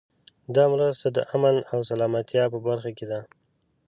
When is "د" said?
1.11-1.17